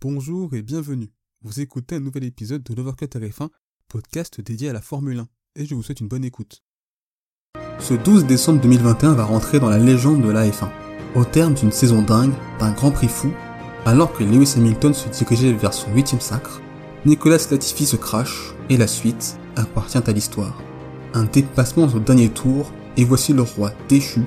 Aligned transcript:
Bonjour 0.00 0.54
et 0.54 0.62
bienvenue. 0.62 1.10
Vous 1.42 1.58
écoutez 1.58 1.96
un 1.96 2.00
nouvel 2.00 2.22
épisode 2.22 2.62
de 2.62 2.72
l'Overcut 2.72 3.06
RF1, 3.06 3.48
podcast 3.88 4.40
dédié 4.40 4.68
à 4.68 4.72
la 4.72 4.80
Formule 4.80 5.18
1, 5.18 5.28
et 5.56 5.66
je 5.66 5.74
vous 5.74 5.82
souhaite 5.82 5.98
une 5.98 6.06
bonne 6.06 6.24
écoute. 6.24 6.62
Ce 7.80 7.94
12 7.94 8.24
décembre 8.24 8.60
2021 8.60 9.14
va 9.14 9.24
rentrer 9.24 9.58
dans 9.58 9.68
la 9.68 9.78
légende 9.78 10.22
de 10.22 10.30
la 10.30 10.48
F1. 10.48 10.68
Au 11.16 11.24
terme 11.24 11.54
d'une 11.54 11.72
saison 11.72 12.02
dingue, 12.02 12.32
d'un 12.60 12.70
grand 12.70 12.92
prix 12.92 13.08
fou, 13.08 13.32
alors 13.86 14.12
que 14.12 14.22
Lewis 14.22 14.54
Hamilton 14.56 14.94
se 14.94 15.08
dirigeait 15.08 15.52
vers 15.52 15.74
son 15.74 15.92
huitième 15.92 16.20
sacre, 16.20 16.62
Nicolas 17.04 17.44
Latifi 17.50 17.84
se 17.84 17.96
crache 17.96 18.54
et 18.70 18.76
la 18.76 18.86
suite 18.86 19.36
appartient 19.56 19.98
à 19.98 20.12
l'histoire. 20.12 20.62
Un 21.12 21.24
dépassement 21.24 21.88
au 21.92 21.98
dernier 21.98 22.30
tour 22.30 22.72
et 22.96 23.04
voici 23.04 23.32
le 23.32 23.42
roi 23.42 23.72
déchu, 23.88 24.22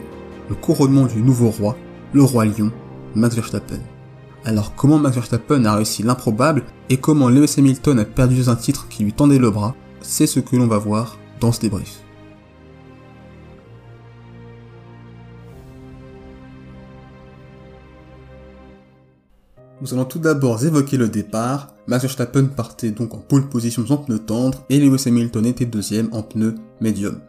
le 0.50 0.56
couronnement 0.56 1.06
du 1.06 1.22
nouveau 1.22 1.50
roi, 1.50 1.78
le 2.12 2.24
roi 2.24 2.44
lion, 2.44 2.74
Max 3.16 3.36
Verstappen. 3.36 3.80
Alors 4.44 4.74
comment 4.76 4.98
Max 4.98 5.16
Verstappen 5.16 5.66
a 5.66 5.76
réussi 5.76 6.02
l'improbable 6.02 6.64
et 6.90 6.98
comment 6.98 7.30
Lewis 7.30 7.54
Hamilton 7.58 8.00
a 8.00 8.06
perdu 8.06 8.50
un 8.50 8.56
titre 8.56 8.88
qui 8.90 9.04
lui 9.04 9.14
tendait 9.14 9.38
le 9.38 9.52
bras, 9.52 9.76
c'est 10.02 10.26
ce 10.26 10.40
que 10.40 10.56
l'on 10.56 10.68
va 10.68 10.80
voir 10.80 11.20
dans 11.40 11.52
ce 11.52 11.62
débrief. 11.62 12.02
Nous 19.82 19.94
allons 19.94 20.06
tout 20.06 20.20
d'abord 20.20 20.64
évoquer 20.64 20.98
le 20.98 21.10
départ. 21.10 21.76
Max 21.88 22.04
Verstappen 22.04 22.46
partait 22.46 22.92
donc 22.92 23.14
en 23.14 23.18
pole 23.18 23.48
position 23.48 23.86
sans 23.86 23.98
pneu 23.98 24.20
tendre 24.20 24.64
et 24.70 24.80
Lewis 24.80 25.04
Hamilton 25.06 25.46
était 25.46 25.66
deuxième 25.66 26.10
en 26.14 26.24
pneu 26.24 26.56
médium. 26.82 27.20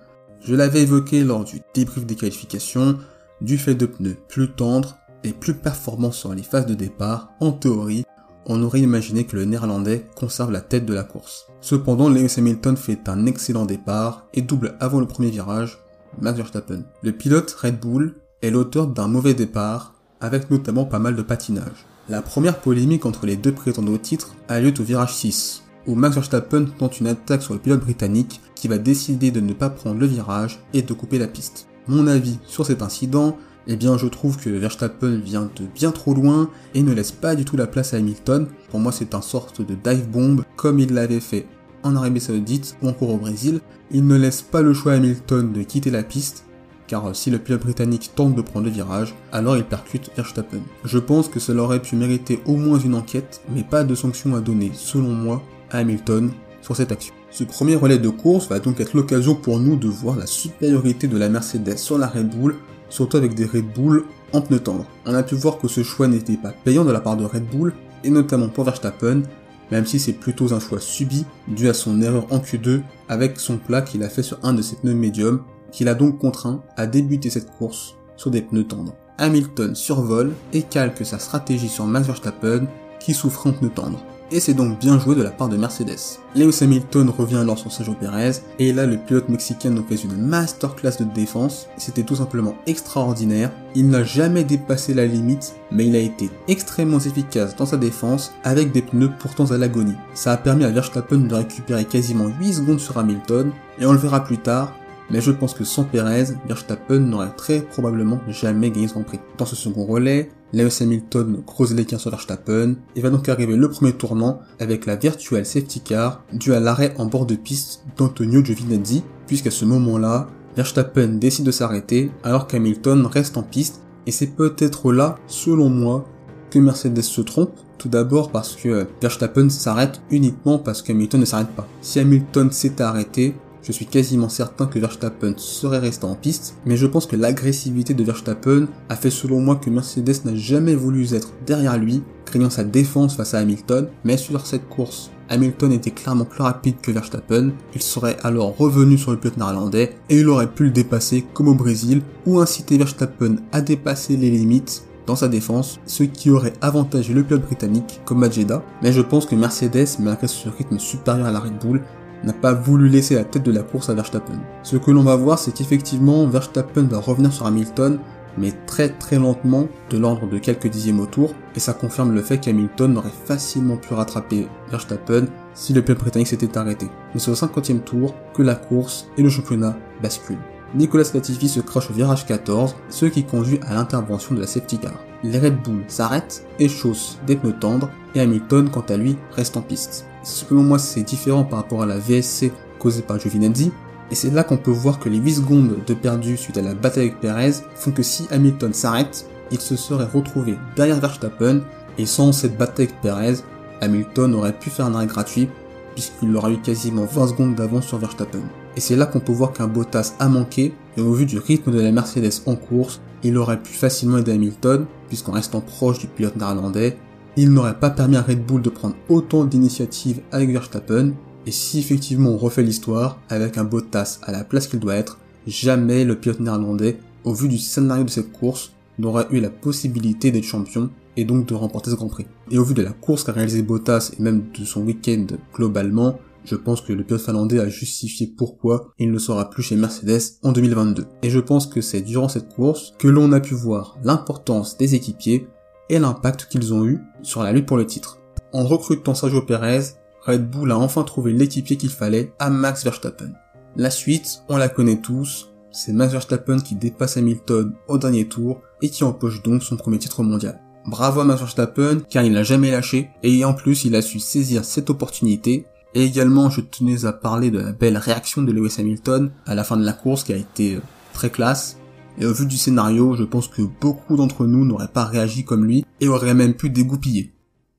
Je 0.44 0.54
l'avais 0.54 0.82
évoqué 0.82 1.24
lors 1.24 1.44
du 1.44 1.60
débrief 1.74 2.04
des 2.06 2.16
qualifications, 2.16 2.98
du 3.40 3.58
fait 3.58 3.74
de 3.74 3.86
pneus 3.86 4.16
plus 4.28 4.50
tendres 4.50 4.98
et 5.24 5.32
plus 5.32 5.54
performants 5.54 6.12
sur 6.12 6.34
les 6.34 6.42
phases 6.42 6.66
de 6.66 6.74
départ, 6.74 7.32
en 7.40 7.52
théorie, 7.52 8.04
on 8.46 8.62
aurait 8.62 8.80
imaginé 8.80 9.24
que 9.24 9.36
le 9.36 9.44
néerlandais 9.44 10.06
conserve 10.16 10.50
la 10.50 10.60
tête 10.60 10.86
de 10.86 10.94
la 10.94 11.04
course. 11.04 11.46
Cependant, 11.60 12.08
Lewis 12.08 12.34
Hamilton 12.36 12.76
fait 12.76 13.08
un 13.08 13.26
excellent 13.26 13.66
départ 13.66 14.26
et 14.34 14.42
double 14.42 14.74
avant 14.80 15.00
le 15.00 15.06
premier 15.06 15.30
virage 15.30 15.78
Max 16.20 16.36
Verstappen. 16.36 16.82
Le 17.02 17.12
pilote 17.12 17.50
Red 17.52 17.80
Bull 17.80 18.16
est 18.42 18.50
l'auteur 18.50 18.88
d'un 18.88 19.08
mauvais 19.08 19.34
départ, 19.34 19.94
avec 20.20 20.50
notamment 20.50 20.84
pas 20.84 20.98
mal 20.98 21.16
de 21.16 21.22
patinage. 21.22 21.86
La 22.08 22.20
première 22.20 22.58
polémique 22.58 23.06
entre 23.06 23.26
les 23.26 23.36
deux 23.36 23.52
prétendants 23.52 23.92
au 23.92 23.98
titre 23.98 24.34
a 24.48 24.60
lieu 24.60 24.74
au 24.78 24.82
virage 24.82 25.14
6, 25.14 25.62
où 25.86 25.94
Max 25.94 26.14
Verstappen 26.14 26.66
tente 26.78 27.00
une 27.00 27.06
attaque 27.06 27.42
sur 27.42 27.54
le 27.54 27.60
pilote 27.60 27.80
britannique 27.80 28.40
qui 28.54 28.68
va 28.68 28.78
décider 28.78 29.30
de 29.30 29.40
ne 29.40 29.52
pas 29.52 29.70
prendre 29.70 29.98
le 29.98 30.06
virage 30.06 30.60
et 30.74 30.82
de 30.82 30.92
couper 30.92 31.18
la 31.18 31.28
piste. 31.28 31.68
Mon 31.88 32.06
avis 32.06 32.38
sur 32.46 32.66
cet 32.66 32.82
incident, 32.82 33.36
eh 33.66 33.76
bien 33.76 33.96
je 33.96 34.06
trouve 34.06 34.36
que 34.36 34.50
Verstappen 34.50 35.16
vient 35.16 35.50
de 35.56 35.64
bien 35.74 35.92
trop 35.92 36.14
loin 36.14 36.50
et 36.74 36.82
ne 36.82 36.92
laisse 36.92 37.12
pas 37.12 37.34
du 37.34 37.44
tout 37.44 37.56
la 37.56 37.66
place 37.66 37.94
à 37.94 37.98
Hamilton. 37.98 38.46
Pour 38.70 38.80
moi 38.80 38.92
c'est 38.92 39.14
un 39.14 39.22
sorte 39.22 39.60
de 39.60 39.74
dive 39.74 40.08
bomb 40.08 40.42
comme 40.56 40.78
il 40.78 40.92
l'avait 40.92 41.20
fait 41.20 41.46
en 41.82 41.96
Arabie 41.96 42.20
Saoudite 42.20 42.76
ou 42.82 42.88
encore 42.88 43.10
au 43.10 43.18
Brésil. 43.18 43.60
Il 43.90 44.06
ne 44.06 44.16
laisse 44.16 44.42
pas 44.42 44.62
le 44.62 44.74
choix 44.74 44.92
à 44.92 44.96
Hamilton 44.96 45.52
de 45.52 45.62
quitter 45.62 45.90
la 45.90 46.02
piste 46.02 46.44
car 46.92 47.16
si 47.16 47.30
le 47.30 47.38
pilote 47.38 47.62
britannique 47.62 48.10
tente 48.14 48.34
de 48.34 48.42
prendre 48.42 48.66
le 48.66 48.70
virage, 48.70 49.14
alors 49.32 49.56
il 49.56 49.64
percute 49.64 50.10
Verstappen. 50.14 50.60
Je 50.84 50.98
pense 50.98 51.26
que 51.26 51.40
cela 51.40 51.62
aurait 51.62 51.80
pu 51.80 51.96
mériter 51.96 52.42
au 52.44 52.56
moins 52.56 52.78
une 52.78 52.94
enquête, 52.94 53.40
mais 53.48 53.62
pas 53.62 53.82
de 53.82 53.94
sanction 53.94 54.34
à 54.34 54.40
donner, 54.40 54.72
selon 54.74 55.08
moi, 55.08 55.42
à 55.70 55.78
Hamilton 55.78 56.30
sur 56.60 56.76
cette 56.76 56.92
action. 56.92 57.14
Ce 57.30 57.44
premier 57.44 57.76
relais 57.76 57.98
de 57.98 58.10
course 58.10 58.46
va 58.48 58.58
donc 58.58 58.78
être 58.78 58.94
l'occasion 58.94 59.34
pour 59.34 59.58
nous 59.58 59.76
de 59.76 59.88
voir 59.88 60.16
la 60.16 60.26
supériorité 60.26 61.08
de 61.08 61.16
la 61.16 61.30
Mercedes 61.30 61.78
sur 61.78 61.96
la 61.96 62.08
Red 62.08 62.28
Bull, 62.28 62.56
surtout 62.92 63.16
avec 63.16 63.34
des 63.34 63.46
Red 63.46 63.72
Bull 63.72 64.04
en 64.32 64.42
pneus 64.42 64.60
tendres. 64.60 64.86
On 65.06 65.14
a 65.14 65.22
pu 65.22 65.34
voir 65.34 65.58
que 65.58 65.66
ce 65.66 65.82
choix 65.82 66.08
n'était 66.08 66.36
pas 66.36 66.52
payant 66.64 66.84
de 66.84 66.92
la 66.92 67.00
part 67.00 67.16
de 67.16 67.24
Red 67.24 67.46
Bull, 67.46 67.72
et 68.04 68.10
notamment 68.10 68.48
pour 68.48 68.64
Verstappen, 68.64 69.22
même 69.70 69.86
si 69.86 69.98
c'est 69.98 70.12
plutôt 70.12 70.52
un 70.52 70.60
choix 70.60 70.78
subi 70.78 71.24
dû 71.48 71.68
à 71.68 71.74
son 71.74 72.02
erreur 72.02 72.26
en 72.30 72.38
Q2 72.38 72.82
avec 73.08 73.40
son 73.40 73.56
plat 73.56 73.80
qu'il 73.80 74.02
a 74.02 74.10
fait 74.10 74.22
sur 74.22 74.38
un 74.42 74.52
de 74.52 74.60
ses 74.60 74.76
pneus 74.76 74.94
médiums 74.94 75.42
qu'il 75.70 75.88
a 75.88 75.94
donc 75.94 76.18
contraint 76.18 76.62
à 76.76 76.86
débuter 76.86 77.30
cette 77.30 77.50
course 77.56 77.94
sur 78.16 78.30
des 78.30 78.42
pneus 78.42 78.64
tendres. 78.64 78.94
Hamilton 79.16 79.74
survole 79.74 80.32
et 80.52 80.62
calque 80.62 81.06
sa 81.06 81.18
stratégie 81.18 81.68
sur 81.68 81.86
Max 81.86 82.06
Verstappen 82.06 82.66
qui 83.00 83.14
souffre 83.14 83.46
en 83.46 83.52
pneus 83.52 83.70
tendres. 83.70 84.04
Et 84.34 84.40
c'est 84.40 84.54
donc 84.54 84.78
bien 84.78 84.98
joué 84.98 85.14
de 85.14 85.22
la 85.22 85.30
part 85.30 85.50
de 85.50 85.58
Mercedes. 85.58 86.18
Lewis 86.34 86.56
Hamilton 86.62 87.10
revient 87.10 87.36
alors 87.36 87.58
sur 87.58 87.70
Sergio 87.70 87.92
Perez, 87.92 88.32
et 88.58 88.72
là 88.72 88.86
le 88.86 88.96
pilote 88.96 89.28
mexicain 89.28 89.68
nous 89.68 89.84
fait 89.84 89.96
une 89.96 90.16
masterclass 90.16 90.96
de 91.00 91.04
défense, 91.04 91.68
c'était 91.76 92.02
tout 92.02 92.16
simplement 92.16 92.54
extraordinaire, 92.66 93.50
il 93.74 93.90
n'a 93.90 94.04
jamais 94.04 94.42
dépassé 94.42 94.94
la 94.94 95.04
limite, 95.04 95.56
mais 95.70 95.86
il 95.86 95.94
a 95.96 95.98
été 95.98 96.30
extrêmement 96.48 96.98
efficace 96.98 97.56
dans 97.56 97.66
sa 97.66 97.76
défense 97.76 98.32
avec 98.42 98.72
des 98.72 98.80
pneus 98.80 99.12
pourtant 99.18 99.44
à 99.50 99.58
l'agonie. 99.58 99.96
Ça 100.14 100.32
a 100.32 100.38
permis 100.38 100.64
à 100.64 100.70
Verstappen 100.70 101.18
de 101.18 101.34
récupérer 101.34 101.84
quasiment 101.84 102.28
8 102.40 102.54
secondes 102.54 102.80
sur 102.80 102.96
Hamilton, 102.96 103.52
et 103.78 103.84
on 103.84 103.92
le 103.92 103.98
verra 103.98 104.24
plus 104.24 104.38
tard, 104.38 104.72
mais 105.10 105.20
je 105.20 105.30
pense 105.30 105.54
que 105.54 105.64
sans 105.64 105.84
Perez, 105.84 106.26
Verstappen 106.46 107.00
n'aurait 107.00 107.34
très 107.36 107.60
probablement 107.60 108.20
jamais 108.28 108.70
gagné 108.70 108.88
son 108.88 109.02
prix. 109.02 109.20
Dans 109.38 109.46
ce 109.46 109.56
second 109.56 109.84
relais, 109.84 110.30
Lewis 110.52 110.78
Hamilton 110.80 111.42
creuse 111.46 111.74
l'écart 111.74 112.00
sur 112.00 112.10
Verstappen 112.10 112.74
et 112.94 113.00
va 113.00 113.10
donc 113.10 113.28
arriver 113.28 113.56
le 113.56 113.70
premier 113.70 113.92
tournant 113.92 114.40
avec 114.60 114.86
la 114.86 114.96
virtuelle 114.96 115.46
safety 115.46 115.80
car 115.80 116.24
due 116.32 116.52
à 116.54 116.60
l'arrêt 116.60 116.94
en 116.98 117.06
bord 117.06 117.26
de 117.26 117.34
piste 117.34 117.84
d'Antonio 117.96 118.44
Giovinazzi, 118.44 119.02
puisqu'à 119.26 119.50
ce 119.50 119.64
moment-là, 119.64 120.28
Verstappen 120.56 121.08
décide 121.18 121.46
de 121.46 121.50
s'arrêter 121.50 122.10
alors 122.22 122.46
qu'Hamilton 122.46 123.06
reste 123.06 123.36
en 123.36 123.42
piste 123.42 123.80
et 124.06 124.10
c'est 124.10 124.34
peut-être 124.36 124.92
là, 124.92 125.16
selon 125.26 125.68
moi, 125.68 126.06
que 126.50 126.58
Mercedes 126.58 127.02
se 127.02 127.22
trompe, 127.22 127.58
tout 127.78 127.88
d'abord 127.88 128.30
parce 128.30 128.54
que 128.56 128.86
Verstappen 129.00 129.48
s'arrête 129.48 130.02
uniquement 130.10 130.58
parce 130.58 130.82
qu'Hamilton 130.82 131.20
ne 131.20 131.24
s'arrête 131.24 131.54
pas. 131.56 131.66
Si 131.80 131.98
Hamilton 131.98 132.50
s'était 132.50 132.82
arrêté, 132.82 133.34
je 133.62 133.72
suis 133.72 133.86
quasiment 133.86 134.28
certain 134.28 134.66
que 134.66 134.78
Verstappen 134.78 135.34
serait 135.36 135.78
resté 135.78 136.04
en 136.04 136.14
piste, 136.14 136.56
mais 136.66 136.76
je 136.76 136.86
pense 136.86 137.06
que 137.06 137.16
l'agressivité 137.16 137.94
de 137.94 138.02
Verstappen 138.02 138.66
a 138.88 138.96
fait 138.96 139.10
selon 139.10 139.40
moi 139.40 139.56
que 139.56 139.70
Mercedes 139.70 140.24
n'a 140.24 140.34
jamais 140.34 140.74
voulu 140.74 141.14
être 141.14 141.32
derrière 141.46 141.78
lui, 141.78 142.02
craignant 142.24 142.50
sa 142.50 142.64
défense 142.64 143.16
face 143.16 143.34
à 143.34 143.38
Hamilton, 143.38 143.88
mais 144.04 144.16
sur 144.16 144.46
cette 144.46 144.68
course, 144.68 145.10
Hamilton 145.28 145.72
était 145.72 145.92
clairement 145.92 146.24
plus 146.24 146.42
rapide 146.42 146.76
que 146.82 146.90
Verstappen, 146.90 147.52
il 147.74 147.82
serait 147.82 148.16
alors 148.22 148.56
revenu 148.56 148.98
sur 148.98 149.12
le 149.12 149.16
pilote 149.18 149.36
néerlandais 149.36 149.96
et 150.10 150.18
il 150.18 150.28
aurait 150.28 150.50
pu 150.50 150.64
le 150.64 150.70
dépasser 150.70 151.24
comme 151.32 151.48
au 151.48 151.54
Brésil, 151.54 152.02
ou 152.26 152.40
inciter 152.40 152.78
Verstappen 152.78 153.36
à 153.52 153.60
dépasser 153.60 154.16
les 154.16 154.30
limites 154.30 154.84
dans 155.06 155.16
sa 155.16 155.28
défense, 155.28 155.80
ce 155.86 156.04
qui 156.04 156.30
aurait 156.30 156.52
avantagé 156.60 157.12
le 157.12 157.22
pilote 157.24 157.42
britannique 157.42 158.00
comme 158.04 158.18
Majeda, 158.18 158.62
mais 158.82 158.92
je 158.92 159.00
pense 159.00 159.26
que 159.26 159.34
Mercedes, 159.34 159.98
malgré 159.98 160.28
ce 160.28 160.48
rythme 160.48 160.78
supérieur 160.78 161.26
à 161.26 161.32
la 161.32 161.40
Red 161.40 161.58
Bull, 161.60 161.82
n'a 162.24 162.32
pas 162.32 162.52
voulu 162.52 162.88
laisser 162.88 163.14
la 163.14 163.24
tête 163.24 163.42
de 163.42 163.52
la 163.52 163.62
course 163.62 163.88
à 163.88 163.94
Verstappen. 163.94 164.38
Ce 164.62 164.76
que 164.76 164.90
l'on 164.90 165.02
va 165.02 165.16
voir, 165.16 165.38
c'est 165.38 165.52
qu'effectivement, 165.52 166.26
Verstappen 166.26 166.84
va 166.84 166.98
revenir 166.98 167.32
sur 167.32 167.46
Hamilton, 167.46 167.98
mais 168.38 168.52
très 168.66 168.88
très 168.88 169.18
lentement, 169.18 169.68
de 169.90 169.98
l'ordre 169.98 170.28
de 170.28 170.38
quelques 170.38 170.68
dixièmes 170.68 171.00
au 171.00 171.06
tour, 171.06 171.34
et 171.54 171.60
ça 171.60 171.72
confirme 171.72 172.14
le 172.14 172.22
fait 172.22 172.38
qu'Hamilton 172.38 172.96
aurait 172.96 173.10
facilement 173.24 173.76
pu 173.76 173.94
rattraper 173.94 174.48
Verstappen 174.70 175.26
si 175.54 175.72
le 175.72 175.82
pilote 175.82 176.00
britannique 176.00 176.28
s'était 176.28 176.56
arrêté. 176.56 176.86
Mais 177.14 177.20
c'est 177.20 177.30
au 177.30 177.34
50e 177.34 177.80
tour 177.80 178.14
que 178.34 178.42
la 178.42 178.54
course 178.54 179.08
et 179.18 179.22
le 179.22 179.28
championnat 179.28 179.76
basculent. 180.02 180.38
Nicolas 180.74 181.04
Latifi 181.12 181.48
se 181.48 181.60
crache 181.60 181.90
au 181.90 181.92
virage 181.92 182.24
14, 182.24 182.74
ce 182.88 183.04
qui 183.04 183.24
conduit 183.24 183.60
à 183.66 183.74
l'intervention 183.74 184.34
de 184.34 184.40
la 184.40 184.46
safety 184.46 184.78
car. 184.78 184.94
Les 185.22 185.38
Red 185.38 185.62
Bull 185.62 185.84
s'arrêtent 185.86 186.46
et 186.58 186.68
chaussent 186.68 187.18
des 187.26 187.36
pneus 187.36 187.54
tendres, 187.60 187.90
et 188.14 188.20
Hamilton, 188.20 188.70
quant 188.70 188.84
à 188.88 188.96
lui, 188.96 189.16
reste 189.36 189.56
en 189.56 189.62
piste. 189.62 190.06
Selon 190.22 190.62
moi, 190.62 190.78
c'est 190.78 191.02
différent 191.02 191.44
par 191.44 191.60
rapport 191.60 191.82
à 191.82 191.86
la 191.86 191.98
VSC 191.98 192.52
causée 192.78 193.02
par 193.02 193.18
Giovinazzi, 193.18 193.72
et 194.10 194.14
c'est 194.14 194.30
là 194.30 194.44
qu'on 194.44 194.56
peut 194.56 194.70
voir 194.70 194.98
que 194.98 195.08
les 195.08 195.18
8 195.18 195.34
secondes 195.34 195.76
de 195.86 195.94
perdu 195.94 196.36
suite 196.36 196.58
à 196.58 196.62
la 196.62 196.74
bataille 196.74 197.08
avec 197.08 197.20
Perez 197.20 197.52
font 197.74 197.92
que 197.92 198.02
si 198.02 198.26
Hamilton 198.30 198.72
s'arrête, 198.72 199.26
il 199.50 199.60
se 199.60 199.76
serait 199.76 200.04
retrouvé 200.04 200.56
derrière 200.76 201.00
Verstappen, 201.00 201.62
et 201.98 202.06
sans 202.06 202.32
cette 202.32 202.56
bataille 202.56 202.86
avec 202.86 203.00
Perez, 203.00 203.36
Hamilton 203.80 204.34
aurait 204.34 204.58
pu 204.58 204.70
faire 204.70 204.86
un 204.86 204.94
arrêt 204.94 205.06
gratuit, 205.06 205.48
puisqu'il 205.94 206.34
aura 206.36 206.50
eu 206.50 206.58
quasiment 206.58 207.04
20 207.04 207.28
secondes 207.28 207.54
d'avance 207.54 207.86
sur 207.86 207.98
Verstappen. 207.98 208.42
Et 208.76 208.80
c'est 208.80 208.96
là 208.96 209.06
qu'on 209.06 209.20
peut 209.20 209.32
voir 209.32 209.52
qu'un 209.52 209.66
Bottas 209.66 210.14
a 210.18 210.28
manqué, 210.28 210.74
et 210.96 211.00
au 211.00 211.12
vu 211.12 211.26
du 211.26 211.38
rythme 211.38 211.72
de 211.72 211.80
la 211.80 211.92
Mercedes 211.92 212.42
en 212.46 212.54
course, 212.54 213.00
il 213.22 213.36
aurait 213.36 213.62
pu 213.62 213.72
facilement 213.72 214.18
aider 214.18 214.32
Hamilton, 214.32 214.86
puisqu'en 215.08 215.32
restant 215.32 215.60
proche 215.60 215.98
du 215.98 216.06
pilote 216.06 216.36
néerlandais, 216.36 216.96
il 217.36 217.50
n'aurait 217.50 217.78
pas 217.78 217.90
permis 217.90 218.16
à 218.16 218.22
Red 218.22 218.44
Bull 218.44 218.62
de 218.62 218.70
prendre 218.70 218.96
autant 219.08 219.44
d'initiatives 219.44 220.20
avec 220.32 220.50
Verstappen, 220.50 221.12
et 221.46 221.50
si 221.50 221.78
effectivement 221.78 222.30
on 222.30 222.36
refait 222.36 222.62
l'histoire, 222.62 223.18
avec 223.28 223.58
un 223.58 223.64
Bottas 223.64 224.18
à 224.22 224.32
la 224.32 224.44
place 224.44 224.66
qu'il 224.66 224.80
doit 224.80 224.96
être, 224.96 225.18
jamais 225.46 226.04
le 226.04 226.16
pilote 226.16 226.40
néerlandais, 226.40 226.98
au 227.24 227.32
vu 227.32 227.48
du 227.48 227.58
scénario 227.58 228.04
de 228.04 228.10
cette 228.10 228.32
course, 228.32 228.72
n'aurait 228.98 229.26
eu 229.30 229.40
la 229.40 229.50
possibilité 229.50 230.30
d'être 230.30 230.44
champion 230.44 230.90
et 231.16 231.24
donc 231.24 231.46
de 231.46 231.54
remporter 231.54 231.90
ce 231.90 231.96
Grand 231.96 232.08
Prix. 232.08 232.26
Et 232.50 232.58
au 232.58 232.64
vu 232.64 232.74
de 232.74 232.82
la 232.82 232.92
course 232.92 233.24
qu'a 233.24 233.32
réalisé 233.32 233.62
Bottas 233.62 234.12
et 234.18 234.22
même 234.22 234.44
de 234.58 234.64
son 234.64 234.82
week-end 234.82 235.26
globalement, 235.54 236.18
je 236.44 236.56
pense 236.56 236.80
que 236.80 236.92
le 236.92 237.04
pilote 237.04 237.22
finlandais 237.22 237.60
a 237.60 237.68
justifié 237.68 238.26
pourquoi 238.26 238.92
il 238.98 239.10
ne 239.10 239.18
sera 239.18 239.48
plus 239.48 239.62
chez 239.62 239.76
Mercedes 239.76 240.38
en 240.42 240.52
2022. 240.52 241.06
Et 241.22 241.30
je 241.30 241.38
pense 241.38 241.66
que 241.66 241.80
c'est 241.80 242.00
durant 242.00 242.28
cette 242.28 242.54
course 242.54 242.94
que 242.98 243.08
l'on 243.08 243.32
a 243.32 243.40
pu 243.40 243.54
voir 243.54 243.98
l'importance 244.02 244.76
des 244.76 244.94
équipiers 244.94 245.46
et 245.88 245.98
l'impact 245.98 246.46
qu'ils 246.46 246.72
ont 246.72 246.84
eu 246.84 247.00
sur 247.22 247.42
la 247.42 247.52
lutte 247.52 247.66
pour 247.66 247.76
le 247.76 247.86
titre. 247.86 248.18
En 248.52 248.64
recrutant 248.64 249.14
Sergio 249.14 249.42
Perez, 249.42 249.94
Red 250.26 250.48
Bull 250.48 250.70
a 250.70 250.78
enfin 250.78 251.02
trouvé 251.02 251.32
l'équipier 251.32 251.76
qu'il 251.76 251.90
fallait 251.90 252.32
à 252.38 252.50
Max 252.50 252.84
Verstappen. 252.84 253.32
La 253.76 253.90
suite, 253.90 254.42
on 254.48 254.56
la 254.56 254.68
connaît 254.68 255.00
tous, 255.00 255.52
c'est 255.72 255.92
Max 255.92 256.12
Verstappen 256.12 256.58
qui 256.60 256.76
dépasse 256.76 257.16
Hamilton 257.16 257.72
au 257.88 257.98
dernier 257.98 258.28
tour 258.28 258.60
et 258.82 258.90
qui 258.90 259.04
empoche 259.04 259.42
donc 259.42 259.62
son 259.62 259.76
premier 259.76 259.98
titre 259.98 260.22
mondial. 260.22 260.60
Bravo 260.86 261.20
à 261.20 261.24
Max 261.24 261.40
Verstappen 261.40 262.00
car 262.10 262.24
il 262.24 262.32
n'a 262.32 262.42
jamais 262.42 262.70
lâché 262.70 263.10
et 263.22 263.44
en 263.44 263.54
plus 263.54 263.84
il 263.84 263.96
a 263.96 264.02
su 264.02 264.20
saisir 264.20 264.64
cette 264.64 264.90
opportunité 264.90 265.66
et 265.94 266.04
également 266.04 266.50
je 266.50 266.60
tenais 266.60 267.04
à 267.04 267.12
parler 267.12 267.50
de 267.50 267.58
la 267.58 267.72
belle 267.72 267.96
réaction 267.96 268.42
de 268.42 268.52
Lewis 268.52 268.76
Hamilton 268.78 269.30
à 269.46 269.54
la 269.54 269.64
fin 269.64 269.76
de 269.76 269.84
la 269.84 269.92
course 269.92 270.24
qui 270.24 270.32
a 270.32 270.36
été 270.36 270.76
euh, 270.76 270.80
très 271.12 271.30
classe 271.30 271.78
et 272.18 272.26
au 272.26 272.32
vu 272.32 272.46
du 272.46 272.56
scénario 272.56 273.16
je 273.16 273.24
pense 273.24 273.48
que 273.48 273.62
beaucoup 273.62 274.16
d'entre 274.16 274.46
nous 274.46 274.64
n'auraient 274.64 274.88
pas 274.88 275.04
réagi 275.04 275.44
comme 275.44 275.64
lui 275.64 275.84
et 276.00 276.08
auraient 276.08 276.34
même 276.34 276.54
pu 276.54 276.70
dégoupiller. 276.70 277.32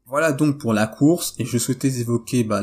Voilà 0.08 0.32
donc 0.32 0.60
pour 0.60 0.74
la 0.74 0.86
course 0.86 1.34
et 1.40 1.46
je 1.46 1.58
souhaitais 1.58 2.00
évoquer 2.00 2.44
bah, 2.44 2.62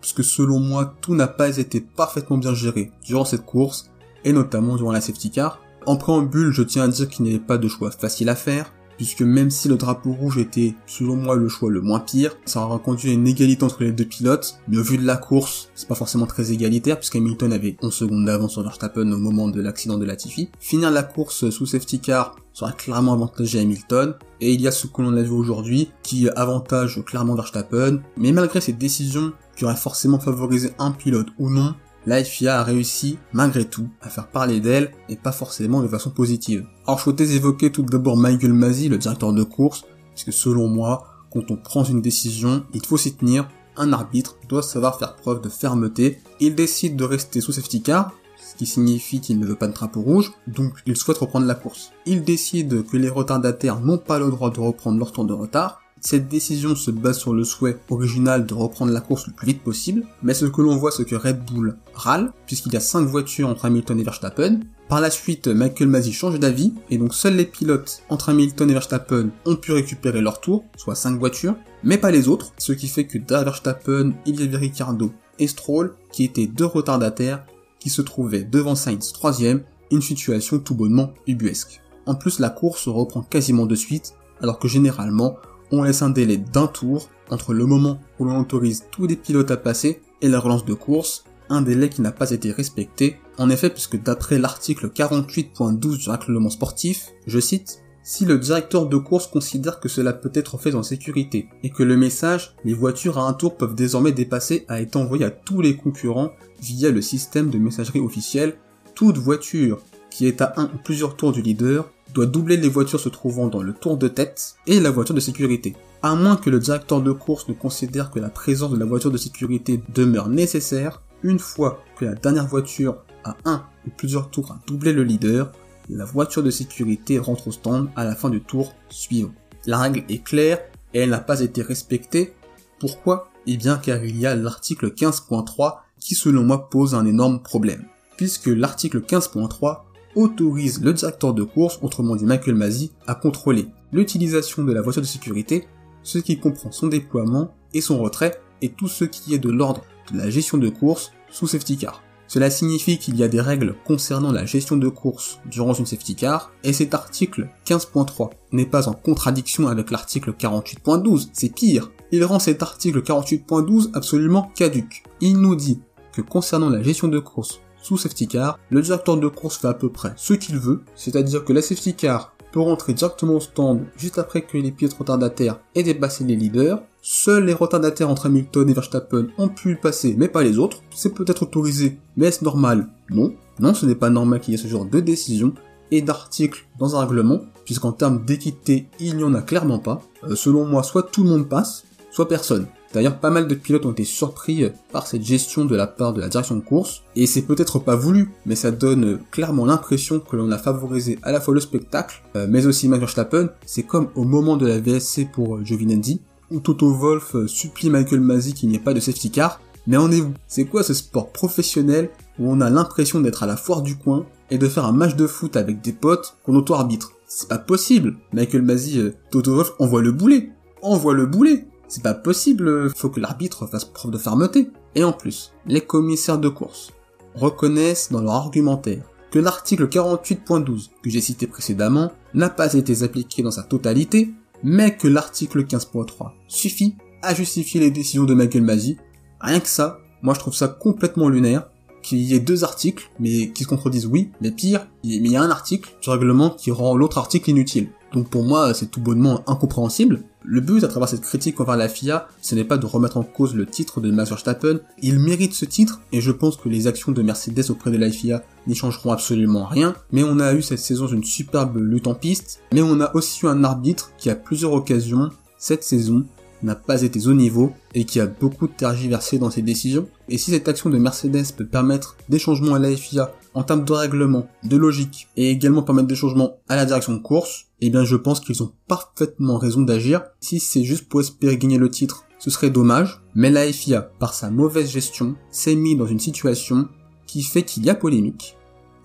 puisque 0.00 0.24
selon 0.24 0.58
moi 0.58 0.94
tout 1.00 1.14
n'a 1.14 1.28
pas 1.28 1.58
été 1.58 1.80
parfaitement 1.80 2.38
bien 2.38 2.52
géré 2.52 2.90
durant 3.04 3.24
cette 3.24 3.44
course 3.44 3.90
et 4.24 4.32
notamment 4.32 4.76
durant 4.76 4.92
la 4.92 5.00
safety 5.00 5.30
car. 5.30 5.60
En 5.86 5.96
préambule, 5.96 6.50
je 6.50 6.62
tiens 6.62 6.84
à 6.84 6.88
dire 6.88 7.08
qu'il 7.08 7.24
n'y 7.24 7.30
avait 7.30 7.38
pas 7.38 7.58
de 7.58 7.68
choix 7.68 7.90
facile 7.90 8.28
à 8.28 8.34
faire, 8.34 8.72
puisque 8.96 9.22
même 9.22 9.50
si 9.50 9.68
le 9.68 9.76
drapeau 9.76 10.12
rouge 10.12 10.38
était, 10.38 10.74
selon 10.86 11.16
moi, 11.16 11.36
le 11.36 11.48
choix 11.48 11.70
le 11.70 11.80
moins 11.80 12.00
pire, 12.00 12.36
ça 12.44 12.64
aura 12.64 12.78
conduit 12.78 13.10
à 13.10 13.12
une 13.14 13.26
égalité 13.26 13.64
entre 13.64 13.82
les 13.82 13.92
deux 13.92 14.04
pilotes, 14.04 14.58
mais 14.68 14.78
au 14.78 14.82
vu 14.82 14.98
de 14.98 15.06
la 15.06 15.16
course, 15.16 15.70
c'est 15.74 15.88
pas 15.88 15.94
forcément 15.94 16.26
très 16.26 16.52
égalitaire, 16.52 16.98
puisqu'Hamilton 16.98 17.52
avait 17.52 17.76
11 17.82 17.92
secondes 17.92 18.24
d'avance 18.24 18.52
sur 18.52 18.62
Verstappen 18.62 19.10
au 19.10 19.18
moment 19.18 19.48
de 19.48 19.60
l'accident 19.60 19.98
de 19.98 20.04
Latifi. 20.04 20.50
Finir 20.60 20.90
la 20.90 21.02
course 21.02 21.50
sous 21.50 21.66
safety 21.66 22.00
car 22.00 22.36
sera 22.52 22.72
clairement 22.72 23.14
avantagé 23.14 23.60
Hamilton, 23.60 24.14
et 24.40 24.52
il 24.52 24.60
y 24.60 24.68
a 24.68 24.72
ce 24.72 24.86
que 24.86 25.02
l'on 25.02 25.16
a 25.16 25.22
vu 25.22 25.30
aujourd'hui, 25.30 25.90
qui 26.02 26.28
avantage 26.30 27.02
clairement 27.04 27.34
Verstappen, 27.34 28.00
mais 28.16 28.32
malgré 28.32 28.60
ces 28.60 28.72
décisions 28.72 29.32
qui 29.56 29.64
auraient 29.64 29.76
forcément 29.76 30.18
favorisé 30.18 30.72
un 30.78 30.90
pilote 30.90 31.28
ou 31.38 31.50
non, 31.50 31.74
la 32.06 32.22
FIA 32.22 32.60
a 32.60 32.64
réussi, 32.64 33.18
malgré 33.32 33.64
tout, 33.64 33.88
à 34.00 34.08
faire 34.08 34.28
parler 34.28 34.60
d'elle, 34.60 34.92
et 35.08 35.16
pas 35.16 35.32
forcément 35.32 35.82
de 35.82 35.88
façon 35.88 36.10
positive. 36.10 36.66
Alors 36.86 36.98
je 36.98 37.04
souhaitais 37.04 37.34
évoquer 37.34 37.72
tout 37.72 37.82
d'abord 37.82 38.16
Michael 38.16 38.52
Masi, 38.52 38.88
le 38.88 38.98
directeur 38.98 39.32
de 39.32 39.42
course, 39.42 39.84
puisque 40.14 40.32
selon 40.32 40.68
moi, 40.68 41.06
quand 41.32 41.50
on 41.50 41.56
prend 41.56 41.84
une 41.84 42.02
décision, 42.02 42.64
il 42.74 42.84
faut 42.84 42.96
s'y 42.96 43.14
tenir, 43.14 43.48
un 43.76 43.92
arbitre 43.92 44.36
doit 44.48 44.62
savoir 44.62 44.98
faire 44.98 45.16
preuve 45.16 45.40
de 45.40 45.48
fermeté, 45.48 46.20
il 46.40 46.54
décide 46.54 46.96
de 46.96 47.04
rester 47.04 47.40
sous 47.40 47.52
safety 47.52 47.82
car, 47.82 48.12
ce 48.40 48.56
qui 48.56 48.66
signifie 48.66 49.20
qu'il 49.20 49.38
ne 49.38 49.46
veut 49.46 49.56
pas 49.56 49.66
de 49.66 49.72
drapeau 49.72 50.00
rouge, 50.00 50.32
donc 50.46 50.74
il 50.86 50.96
souhaite 50.96 51.18
reprendre 51.18 51.46
la 51.46 51.54
course. 51.54 51.90
Il 52.06 52.22
décide 52.22 52.86
que 52.86 52.96
les 52.96 53.08
retardataires 53.08 53.80
n'ont 53.80 53.98
pas 53.98 54.18
le 54.18 54.30
droit 54.30 54.50
de 54.50 54.60
reprendre 54.60 54.98
leur 54.98 55.12
temps 55.12 55.24
de 55.24 55.32
retard, 55.32 55.80
cette 56.04 56.28
décision 56.28 56.76
se 56.76 56.90
base 56.90 57.18
sur 57.18 57.32
le 57.32 57.44
souhait 57.44 57.78
original 57.88 58.44
de 58.44 58.52
reprendre 58.52 58.92
la 58.92 59.00
course 59.00 59.26
le 59.26 59.32
plus 59.32 59.46
vite 59.46 59.62
possible, 59.62 60.04
mais 60.22 60.34
ce 60.34 60.44
que 60.44 60.60
l'on 60.60 60.76
voit 60.76 60.92
c'est 60.92 61.06
que 61.06 61.14
Red 61.14 61.46
Bull 61.46 61.76
râle, 61.94 62.32
puisqu'il 62.46 62.74
y 62.74 62.76
a 62.76 62.80
5 62.80 63.06
voitures 63.06 63.48
entre 63.48 63.64
Hamilton 63.64 63.98
et 63.98 64.04
Verstappen. 64.04 64.60
Par 64.88 65.00
la 65.00 65.10
suite, 65.10 65.48
Michael 65.48 65.88
Masi 65.88 66.12
change 66.12 66.38
d'avis, 66.38 66.74
et 66.90 66.98
donc 66.98 67.14
seuls 67.14 67.36
les 67.36 67.46
pilotes 67.46 68.02
entre 68.10 68.28
Hamilton 68.28 68.68
et 68.68 68.74
Verstappen 68.74 69.30
ont 69.46 69.56
pu 69.56 69.72
récupérer 69.72 70.20
leur 70.20 70.42
tour, 70.42 70.64
soit 70.76 70.94
5 70.94 71.18
voitures, 71.18 71.56
mais 71.82 71.96
pas 71.96 72.10
les 72.10 72.28
autres, 72.28 72.52
ce 72.58 72.72
qui 72.72 72.86
fait 72.86 73.06
que 73.06 73.16
derrière 73.16 73.46
Verstappen, 73.46 74.12
il 74.26 74.40
y 74.40 74.44
avait 74.44 74.58
Ricardo 74.58 75.10
et 75.38 75.46
Stroll, 75.46 75.94
qui 76.12 76.24
étaient 76.24 76.46
deux 76.46 76.66
retardataires, 76.66 77.46
qui 77.80 77.88
se 77.88 78.02
trouvaient 78.02 78.44
devant 78.44 78.74
Sainz 78.74 79.12
troisième, 79.12 79.62
une 79.90 80.02
situation 80.02 80.58
tout 80.58 80.74
bonnement 80.74 81.14
ubuesque. 81.26 81.80
En 82.04 82.14
plus, 82.14 82.40
la 82.40 82.50
course 82.50 82.88
reprend 82.88 83.22
quasiment 83.22 83.64
de 83.64 83.74
suite, 83.74 84.14
alors 84.42 84.58
que 84.58 84.68
généralement, 84.68 85.36
on 85.74 85.82
laisse 85.82 86.02
un 86.02 86.10
délai 86.10 86.36
d'un 86.36 86.66
tour 86.66 87.08
entre 87.30 87.54
le 87.54 87.66
moment 87.66 88.00
où 88.18 88.24
l'on 88.24 88.40
autorise 88.40 88.84
tous 88.90 89.06
les 89.06 89.16
pilotes 89.16 89.50
à 89.50 89.56
passer 89.56 90.00
et 90.20 90.28
la 90.28 90.40
relance 90.40 90.64
de 90.64 90.74
course, 90.74 91.24
un 91.48 91.62
délai 91.62 91.88
qui 91.88 92.02
n'a 92.02 92.12
pas 92.12 92.30
été 92.30 92.52
respecté, 92.52 93.16
en 93.38 93.50
effet 93.50 93.70
puisque 93.70 94.02
d'après 94.02 94.38
l'article 94.38 94.88
48.12 94.88 95.98
du 95.98 96.10
règlement 96.10 96.50
sportif, 96.50 97.08
je 97.26 97.40
cite, 97.40 97.80
si 98.02 98.26
le 98.26 98.38
directeur 98.38 98.86
de 98.86 98.98
course 98.98 99.26
considère 99.26 99.80
que 99.80 99.88
cela 99.88 100.12
peut 100.12 100.30
être 100.34 100.58
fait 100.58 100.74
en 100.74 100.82
sécurité 100.82 101.48
et 101.62 101.70
que 101.70 101.82
le 101.82 101.96
message 101.96 102.54
les 102.64 102.74
voitures 102.74 103.18
à 103.18 103.26
un 103.26 103.32
tour 103.32 103.56
peuvent 103.56 103.74
désormais 103.74 104.12
dépasser 104.12 104.66
a 104.68 104.80
été 104.80 104.98
envoyé 104.98 105.24
à 105.24 105.30
tous 105.30 105.62
les 105.62 105.76
concurrents 105.76 106.32
via 106.60 106.90
le 106.90 107.00
système 107.00 107.48
de 107.48 107.58
messagerie 107.58 108.00
officielle, 108.00 108.56
toute 108.94 109.16
voiture 109.16 109.80
qui 110.14 110.28
est 110.28 110.40
à 110.42 110.52
un 110.56 110.66
ou 110.66 110.78
plusieurs 110.84 111.16
tours 111.16 111.32
du 111.32 111.42
leader 111.42 111.90
doit 112.12 112.26
doubler 112.26 112.56
les 112.56 112.68
voitures 112.68 113.00
se 113.00 113.08
trouvant 113.08 113.48
dans 113.48 113.64
le 113.64 113.72
tour 113.72 113.96
de 113.96 114.06
tête 114.06 114.54
et 114.68 114.78
la 114.78 114.92
voiture 114.92 115.16
de 115.16 115.18
sécurité. 115.18 115.74
À 116.02 116.14
moins 116.14 116.36
que 116.36 116.50
le 116.50 116.60
directeur 116.60 117.02
de 117.02 117.10
course 117.10 117.48
ne 117.48 117.52
considère 117.52 118.12
que 118.12 118.20
la 118.20 118.28
présence 118.28 118.70
de 118.70 118.78
la 118.78 118.84
voiture 118.84 119.10
de 119.10 119.16
sécurité 119.16 119.82
demeure 119.92 120.28
nécessaire, 120.28 121.02
une 121.24 121.40
fois 121.40 121.82
que 121.98 122.04
la 122.04 122.14
dernière 122.14 122.46
voiture 122.46 122.98
a 123.24 123.36
un 123.44 123.64
ou 123.88 123.90
plusieurs 123.90 124.30
tours 124.30 124.52
à 124.52 124.60
doubler 124.68 124.92
le 124.92 125.02
leader, 125.02 125.50
la 125.88 126.04
voiture 126.04 126.44
de 126.44 126.50
sécurité 126.50 127.18
rentre 127.18 127.48
au 127.48 127.52
stand 127.52 127.88
à 127.96 128.04
la 128.04 128.14
fin 128.14 128.30
du 128.30 128.40
tour 128.40 128.72
suivant. 128.90 129.34
La 129.66 129.78
règle 129.78 130.04
est 130.08 130.22
claire 130.22 130.60
et 130.92 131.00
elle 131.00 131.10
n'a 131.10 131.18
pas 131.18 131.40
été 131.40 131.60
respectée. 131.60 132.34
Pourquoi? 132.78 133.32
Eh 133.48 133.56
bien 133.56 133.78
car 133.78 134.04
il 134.04 134.16
y 134.16 134.26
a 134.26 134.36
l'article 134.36 134.92
15.3 134.92 135.78
qui 135.98 136.14
selon 136.14 136.44
moi 136.44 136.70
pose 136.70 136.94
un 136.94 137.04
énorme 137.04 137.42
problème. 137.42 137.82
Puisque 138.16 138.46
l'article 138.46 139.00
15.3 139.00 139.80
autorise 140.14 140.82
le 140.82 140.92
directeur 140.92 141.34
de 141.34 141.42
course, 141.42 141.78
autrement 141.82 142.16
dit 142.16 142.24
Michael 142.24 142.54
Masi, 142.54 142.92
à 143.06 143.14
contrôler 143.14 143.66
l'utilisation 143.92 144.64
de 144.64 144.72
la 144.72 144.82
voiture 144.82 145.02
de 145.02 145.06
sécurité, 145.06 145.66
ce 146.02 146.18
qui 146.18 146.38
comprend 146.38 146.70
son 146.72 146.88
déploiement 146.88 147.54
et 147.72 147.80
son 147.80 147.98
retrait, 147.98 148.40
et 148.62 148.70
tout 148.70 148.88
ce 148.88 149.04
qui 149.04 149.34
est 149.34 149.38
de 149.38 149.50
l'ordre 149.50 149.82
de 150.12 150.18
la 150.18 150.30
gestion 150.30 150.58
de 150.58 150.68
course 150.68 151.12
sous 151.30 151.46
safety 151.46 151.76
car. 151.76 152.02
Cela 152.26 152.50
signifie 152.50 152.98
qu'il 152.98 153.16
y 153.16 153.22
a 153.22 153.28
des 153.28 153.40
règles 153.40 153.74
concernant 153.84 154.32
la 154.32 154.46
gestion 154.46 154.76
de 154.76 154.88
course 154.88 155.40
durant 155.50 155.74
une 155.74 155.86
safety 155.86 156.14
car, 156.14 156.52
et 156.62 156.72
cet 156.72 156.94
article 156.94 157.48
15.3 157.66 158.30
n'est 158.52 158.66
pas 158.66 158.88
en 158.88 158.92
contradiction 158.92 159.68
avec 159.68 159.90
l'article 159.90 160.32
48.12, 160.32 161.28
c'est 161.32 161.54
pire. 161.54 161.90
Il 162.12 162.24
rend 162.24 162.38
cet 162.38 162.62
article 162.62 163.02
48.12 163.02 163.90
absolument 163.94 164.50
caduque. 164.54 165.02
Il 165.20 165.38
nous 165.38 165.56
dit 165.56 165.80
que 166.12 166.22
concernant 166.22 166.70
la 166.70 166.82
gestion 166.82 167.08
de 167.08 167.18
course 167.18 167.60
sous 167.84 167.98
safety 167.98 168.26
car, 168.26 168.58
le 168.70 168.80
directeur 168.80 169.18
de 169.18 169.28
course 169.28 169.58
fait 169.58 169.68
à 169.68 169.74
peu 169.74 169.90
près 169.90 170.14
ce 170.16 170.32
qu'il 170.32 170.58
veut, 170.58 170.80
c'est-à-dire 170.96 171.44
que 171.44 171.52
la 171.52 171.60
safety 171.60 171.94
car 171.94 172.34
peut 172.50 172.60
rentrer 172.60 172.94
directement 172.94 173.34
au 173.34 173.40
stand 173.40 173.84
juste 173.96 174.18
après 174.18 174.42
que 174.42 174.56
les 174.56 174.72
pilotes 174.72 174.94
retardataires 174.94 175.58
aient 175.74 175.82
dépassé 175.82 176.24
les 176.24 176.36
leaders. 176.36 176.80
Seuls 177.02 177.44
les 177.44 177.52
retardataires 177.52 178.08
entre 178.08 178.26
Hamilton 178.26 178.70
et 178.70 178.72
Verstappen 178.72 179.26
ont 179.36 179.48
pu 179.48 179.72
le 179.72 179.80
passer, 179.80 180.14
mais 180.16 180.28
pas 180.28 180.42
les 180.42 180.58
autres. 180.58 180.80
C'est 180.94 181.12
peut-être 181.12 181.42
autorisé, 181.42 181.98
mais 182.16 182.26
est-ce 182.26 182.44
normal? 182.44 182.88
Non. 183.10 183.34
Non, 183.58 183.74
ce 183.74 183.84
n'est 183.84 183.94
pas 183.94 184.08
normal 184.08 184.40
qu'il 184.40 184.52
y 184.52 184.54
ait 184.54 184.62
ce 184.62 184.68
genre 184.68 184.86
de 184.86 185.00
décision 185.00 185.52
et 185.90 186.00
d'articles 186.00 186.66
dans 186.78 186.96
un 186.96 187.04
règlement, 187.04 187.40
puisqu'en 187.64 187.92
termes 187.92 188.24
d'équité, 188.24 188.88
il 188.98 189.16
n'y 189.16 189.24
en 189.24 189.34
a 189.34 189.42
clairement 189.42 189.78
pas. 189.78 190.00
Euh, 190.24 190.34
selon 190.34 190.64
moi, 190.64 190.82
soit 190.82 191.02
tout 191.02 191.24
le 191.24 191.30
monde 191.30 191.48
passe, 191.48 191.84
soit 192.10 192.28
personne. 192.28 192.66
D'ailleurs, 192.94 193.18
pas 193.18 193.30
mal 193.30 193.48
de 193.48 193.54
pilotes 193.56 193.86
ont 193.86 193.92
été 193.92 194.04
surpris 194.04 194.64
par 194.92 195.08
cette 195.08 195.24
gestion 195.24 195.64
de 195.64 195.74
la 195.74 195.88
part 195.88 196.12
de 196.12 196.20
la 196.20 196.28
direction 196.28 196.54
de 196.54 196.60
course, 196.60 197.02
et 197.16 197.26
c'est 197.26 197.42
peut-être 197.42 197.80
pas 197.80 197.96
voulu, 197.96 198.30
mais 198.46 198.54
ça 198.54 198.70
donne 198.70 199.18
clairement 199.32 199.66
l'impression 199.66 200.20
que 200.20 200.36
l'on 200.36 200.52
a 200.52 200.58
favorisé 200.58 201.18
à 201.24 201.32
la 201.32 201.40
fois 201.40 201.54
le 201.54 201.60
spectacle, 201.60 202.22
euh, 202.36 202.46
mais 202.48 202.66
aussi 202.66 202.88
Max 202.88 203.00
Verstappen. 203.00 203.48
C'est 203.66 203.82
comme 203.82 204.08
au 204.14 204.22
moment 204.22 204.56
de 204.56 204.66
la 204.66 204.78
VSC 204.78 205.28
pour 205.32 205.56
euh, 205.56 205.64
Giovinazzi, 205.64 206.20
où 206.52 206.60
Toto 206.60 206.92
Wolf 206.94 207.34
euh, 207.34 207.48
supplie 207.48 207.90
Michael 207.90 208.20
Masi 208.20 208.54
qu'il 208.54 208.68
n'y 208.68 208.76
ait 208.76 208.80
pas 208.80 208.94
de 208.94 209.00
safety 209.00 209.30
car. 209.30 209.60
Mais 209.86 209.96
en 209.96 210.08
vous 210.08 210.32
C'est 210.46 210.64
quoi 210.64 210.82
ce 210.82 210.94
sport 210.94 211.30
professionnel 211.30 212.10
où 212.38 212.50
on 212.50 212.60
a 212.60 212.70
l'impression 212.70 213.20
d'être 213.20 213.42
à 213.42 213.46
la 213.46 213.56
foire 213.56 213.82
du 213.82 213.96
coin 213.96 214.24
et 214.50 214.56
de 214.56 214.68
faire 214.68 214.86
un 214.86 214.92
match 214.92 215.16
de 215.16 215.26
foot 215.26 215.56
avec 215.56 215.82
des 215.82 215.92
potes 215.92 216.36
qu'on 216.44 216.54
auto-arbitre? 216.54 217.12
C'est 217.26 217.48
pas 217.48 217.58
possible! 217.58 218.16
Michael 218.32 218.62
Masi, 218.62 219.00
Toto 219.30 219.54
Wolf 219.54 219.72
envoie 219.80 220.00
le 220.00 220.12
boulet! 220.12 220.50
Envoie 220.80 221.14
le 221.14 221.26
boulet 221.26 221.66
c'est 221.94 222.02
pas 222.02 222.14
possible, 222.14 222.90
faut 222.96 223.08
que 223.08 223.20
l'arbitre 223.20 223.68
fasse 223.68 223.84
preuve 223.84 224.10
de 224.10 224.18
fermeté. 224.18 224.70
Et 224.96 225.04
en 225.04 225.12
plus, 225.12 225.52
les 225.64 225.80
commissaires 225.80 226.38
de 226.38 226.48
course 226.48 226.90
reconnaissent 227.36 228.10
dans 228.10 228.20
leur 228.20 228.32
argumentaire 228.32 229.04
que 229.30 229.38
l'article 229.38 229.86
48.12 229.86 230.90
que 231.02 231.10
j'ai 231.10 231.20
cité 231.20 231.46
précédemment 231.46 232.10
n'a 232.34 232.48
pas 232.48 232.74
été 232.74 233.04
appliqué 233.04 233.44
dans 233.44 233.52
sa 233.52 233.62
totalité, 233.62 234.34
mais 234.64 234.96
que 234.96 235.06
l'article 235.06 235.64
15.3 235.64 236.32
suffit 236.48 236.96
à 237.22 237.32
justifier 237.32 237.80
les 237.80 237.92
décisions 237.92 238.24
de 238.24 238.34
Michael 238.34 238.62
Masi. 238.62 238.96
Rien 239.40 239.60
que 239.60 239.68
ça, 239.68 239.98
moi 240.22 240.34
je 240.34 240.40
trouve 240.40 240.54
ça 240.54 240.66
complètement 240.66 241.28
lunaire 241.28 241.68
qu'il 242.02 242.18
y 242.18 242.34
ait 242.34 242.40
deux 242.40 242.64
articles, 242.64 243.08
mais 243.20 243.50
qui 243.52 243.62
se 243.62 243.68
contredisent 243.68 244.06
oui, 244.06 244.30
mais 244.40 244.50
pire, 244.50 244.88
il 245.04 245.26
y 245.30 245.36
a 245.36 245.42
un 245.42 245.50
article 245.50 245.90
du 246.02 246.10
règlement 246.10 246.50
qui 246.50 246.72
rend 246.72 246.96
l'autre 246.96 247.18
article 247.18 247.50
inutile. 247.50 247.90
Donc 248.12 248.30
pour 248.30 248.44
moi, 248.44 248.74
c'est 248.74 248.90
tout 248.90 249.00
bonnement 249.00 249.42
incompréhensible. 249.46 250.24
Le 250.46 250.60
but 250.60 250.84
à 250.84 250.88
travers 250.88 251.08
cette 251.08 251.22
critique 251.22 251.58
envers 251.58 251.78
la 251.78 251.88
FIA, 251.88 252.28
ce 252.42 252.54
n'est 252.54 252.64
pas 252.64 252.76
de 252.76 252.84
remettre 252.84 253.16
en 253.16 253.22
cause 253.22 253.54
le 253.54 253.64
titre 253.64 254.02
de 254.02 254.10
Max 254.10 254.28
Verstappen. 254.28 254.78
Il 255.00 255.18
mérite 255.18 255.54
ce 255.54 255.64
titre 255.64 256.02
et 256.12 256.20
je 256.20 256.30
pense 256.32 256.58
que 256.58 256.68
les 256.68 256.86
actions 256.86 257.12
de 257.12 257.22
Mercedes 257.22 257.70
auprès 257.70 257.90
de 257.90 257.96
la 257.96 258.10
FIA 258.10 258.42
n'y 258.66 258.74
changeront 258.74 259.12
absolument 259.12 259.64
rien. 259.64 259.94
Mais 260.12 260.22
on 260.22 260.38
a 260.40 260.52
eu 260.52 260.60
cette 260.60 260.80
saison 260.80 261.06
une 261.06 261.24
superbe 261.24 261.78
lutte 261.78 262.06
en 262.06 262.14
piste. 262.14 262.60
Mais 262.74 262.82
on 262.82 263.00
a 263.00 263.14
aussi 263.16 263.46
eu 263.46 263.48
un 263.48 263.64
arbitre 263.64 264.12
qui 264.18 264.28
à 264.28 264.36
plusieurs 264.36 264.74
occasions 264.74 265.30
cette 265.56 265.82
saison 265.82 266.26
n'a 266.62 266.74
pas 266.74 267.02
été 267.02 267.26
au 267.26 267.32
niveau 267.32 267.72
et 267.94 268.04
qui 268.04 268.20
a 268.20 268.26
beaucoup 268.26 268.66
tergiversé 268.66 269.38
dans 269.38 269.50
ses 269.50 269.62
décisions. 269.62 270.08
Et 270.28 270.36
si 270.36 270.50
cette 270.50 270.68
action 270.68 270.90
de 270.90 270.98
Mercedes 270.98 271.52
peut 271.56 271.66
permettre 271.66 272.16
des 272.28 272.38
changements 272.38 272.74
à 272.74 272.78
la 272.78 272.94
FIA 272.94 273.32
en 273.54 273.62
termes 273.62 273.84
de 273.84 273.92
règlement, 273.92 274.46
de 274.64 274.76
logique, 274.76 275.28
et 275.36 275.50
également 275.50 275.82
permettre 275.82 276.08
des 276.08 276.16
changements 276.16 276.58
à 276.68 276.76
la 276.76 276.84
direction 276.84 277.12
de 277.12 277.18
course, 277.18 277.66
eh 277.86 277.90
bien 277.90 278.04
je 278.04 278.16
pense 278.16 278.40
qu'ils 278.40 278.62
ont 278.62 278.72
parfaitement 278.88 279.58
raison 279.58 279.82
d'agir. 279.82 280.22
Si 280.40 280.60
c'est 280.60 280.84
juste 280.84 281.08
pour 281.08 281.20
espérer 281.20 281.58
gagner 281.58 281.78
le 281.78 281.90
titre, 281.90 282.24
ce 282.38 282.50
serait 282.50 282.70
dommage, 282.70 283.22
mais 283.34 283.50
la 283.50 283.70
FIA, 283.72 284.02
par 284.02 284.34
sa 284.34 284.50
mauvaise 284.50 284.90
gestion, 284.90 285.34
s'est 285.50 285.74
mis 285.74 285.96
dans 285.96 286.06
une 286.06 286.20
situation 286.20 286.88
qui 287.26 287.42
fait 287.42 287.62
qu'il 287.62 287.84
y 287.84 287.90
a 287.90 287.94
polémique, 287.94 288.56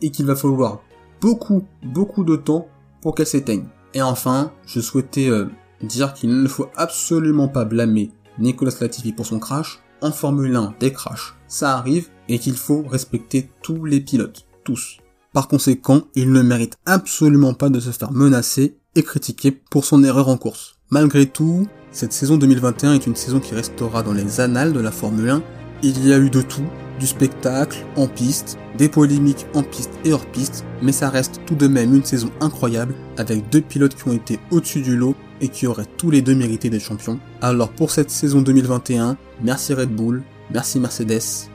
et 0.01 0.11
qu'il 0.11 0.25
va 0.25 0.35
falloir 0.35 0.81
beaucoup, 1.21 1.65
beaucoup 1.83 2.23
de 2.23 2.35
temps 2.35 2.67
pour 3.01 3.15
qu'elle 3.15 3.27
s'éteigne. 3.27 3.65
Et 3.93 4.01
enfin, 4.01 4.51
je 4.65 4.79
souhaitais 4.79 5.29
euh, 5.29 5.45
dire 5.81 6.13
qu'il 6.13 6.41
ne 6.41 6.47
faut 6.47 6.67
absolument 6.75 7.47
pas 7.47 7.65
blâmer 7.65 8.11
Nicolas 8.37 8.73
Latifi 8.79 9.13
pour 9.13 9.25
son 9.25 9.39
crash. 9.39 9.79
En 10.01 10.11
Formule 10.11 10.55
1, 10.55 10.75
des 10.79 10.93
crashs, 10.93 11.35
ça 11.47 11.77
arrive, 11.77 12.07
et 12.29 12.39
qu'il 12.39 12.55
faut 12.55 12.83
respecter 12.83 13.49
tous 13.61 13.83
les 13.83 13.99
pilotes, 13.99 14.45
tous. 14.63 14.99
Par 15.33 15.47
conséquent, 15.47 16.03
il 16.15 16.31
ne 16.31 16.41
mérite 16.41 16.77
absolument 16.85 17.53
pas 17.53 17.69
de 17.69 17.79
se 17.79 17.91
faire 17.91 18.11
menacer 18.11 18.77
et 18.95 19.03
critiquer 19.03 19.51
pour 19.51 19.85
son 19.85 20.03
erreur 20.03 20.27
en 20.27 20.37
course. 20.37 20.75
Malgré 20.89 21.27
tout, 21.27 21.67
cette 21.91 22.13
saison 22.13 22.37
2021 22.37 22.93
est 22.93 23.07
une 23.07 23.15
saison 23.15 23.39
qui 23.39 23.53
restera 23.53 24.01
dans 24.03 24.13
les 24.13 24.41
annales 24.41 24.73
de 24.73 24.79
la 24.79 24.91
Formule 24.91 25.29
1. 25.29 25.43
Il 25.83 26.05
y 26.05 26.13
a 26.13 26.17
eu 26.17 26.29
de 26.29 26.41
tout, 26.41 26.65
du 26.99 27.07
spectacle 27.07 27.85
en 27.95 28.07
piste, 28.07 28.57
des 28.77 28.89
polémiques 28.89 29.45
en 29.53 29.63
piste 29.63 29.91
et 30.03 30.13
hors 30.13 30.25
piste, 30.25 30.65
mais 30.81 30.91
ça 30.91 31.09
reste 31.09 31.41
tout 31.45 31.55
de 31.55 31.67
même 31.67 31.95
une 31.95 32.03
saison 32.03 32.29
incroyable 32.41 32.95
avec 33.17 33.49
deux 33.49 33.61
pilotes 33.61 33.95
qui 33.95 34.07
ont 34.07 34.13
été 34.13 34.39
au-dessus 34.51 34.81
du 34.81 34.97
lot 34.97 35.15
et 35.41 35.47
qui 35.47 35.67
auraient 35.67 35.87
tous 35.97 36.11
les 36.11 36.21
deux 36.21 36.35
mérité 36.35 36.69
d'être 36.69 36.83
champions. 36.83 37.19
Alors 37.41 37.69
pour 37.69 37.91
cette 37.91 38.11
saison 38.11 38.41
2021, 38.41 39.17
merci 39.41 39.73
Red 39.73 39.95
Bull, 39.95 40.23
merci 40.51 40.79
Mercedes, 40.79 41.49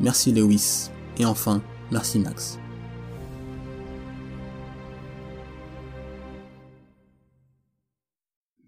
merci 0.00 0.32
Lewis 0.32 0.90
et 1.18 1.24
enfin 1.24 1.62
merci 1.90 2.18
Max. 2.18 2.58